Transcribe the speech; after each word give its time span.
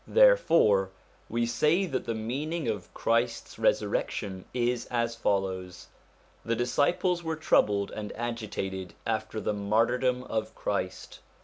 Therefore 0.07 0.89
we 1.29 1.45
say 1.45 1.85
that 1.85 2.05
the 2.05 2.15
meaning 2.15 2.67
of 2.67 2.91
Christ's 2.91 3.57
resur 3.57 3.87
rection 3.91 4.45
is 4.51 4.87
as 4.87 5.15
follows: 5.15 5.89
the 6.43 6.55
disciples 6.55 7.21
were 7.23 7.35
troubled 7.35 7.91
and 7.91 8.11
agitated 8.13 8.95
after 9.05 9.39
the 9.39 9.53
martyrdom 9.53 10.23
of 10.23 10.55
Christ. 10.55 11.19